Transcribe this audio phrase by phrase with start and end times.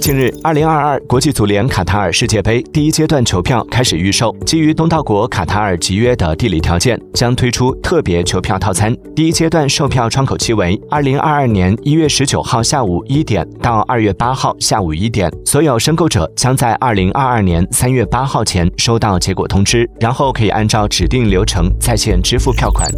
[0.00, 8.96] 近日二零二二国际足联卡塔尔世界杯第一阶段球票开始预售基于东道国卡塔尔集约的地理条件将推出特别球票套餐。
[9.14, 22.88] 第一阶段售票窗口期为二零二二年一月十九号下午一点到二月八号下午一点所有申购者将在二零二二年三月八号前收到结果通知然后可以按照指定流程在线支付票款。